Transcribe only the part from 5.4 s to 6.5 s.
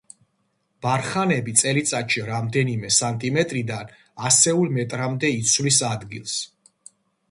იცვლის ადგილს.